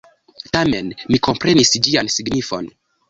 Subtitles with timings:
[0.55, 2.73] Tamen mi komprenis ĝian signifon.